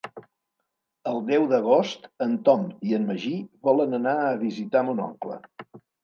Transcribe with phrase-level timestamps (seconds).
[1.09, 3.33] El deu d'agost en Tom i en Magí
[3.67, 5.37] volen anar a visitar mon oncle.